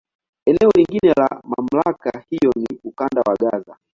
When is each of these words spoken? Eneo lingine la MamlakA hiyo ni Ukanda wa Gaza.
Eneo 0.45 0.69
lingine 0.75 1.13
la 1.17 1.41
MamlakA 1.43 2.23
hiyo 2.29 2.51
ni 2.55 2.79
Ukanda 2.83 3.21
wa 3.27 3.35
Gaza. 3.35 3.77